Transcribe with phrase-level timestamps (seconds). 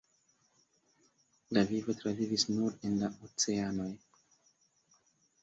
[1.57, 3.89] La vivo travivis nur en la oceanoj.